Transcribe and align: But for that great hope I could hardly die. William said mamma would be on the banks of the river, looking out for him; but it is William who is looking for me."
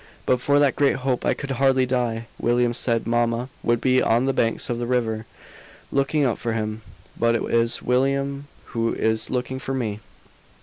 But 0.25 0.41
for 0.41 0.57
that 0.57 0.75
great 0.75 0.95
hope 0.95 1.27
I 1.27 1.35
could 1.35 1.51
hardly 1.51 1.85
die. 1.85 2.25
William 2.39 2.73
said 2.73 3.05
mamma 3.05 3.49
would 3.61 3.79
be 3.79 4.01
on 4.01 4.25
the 4.25 4.33
banks 4.33 4.67
of 4.67 4.79
the 4.79 4.87
river, 4.87 5.27
looking 5.91 6.23
out 6.25 6.39
for 6.39 6.53
him; 6.53 6.81
but 7.19 7.35
it 7.35 7.43
is 7.53 7.83
William 7.83 8.47
who 8.73 8.95
is 8.95 9.29
looking 9.29 9.59
for 9.59 9.75
me." 9.75 9.99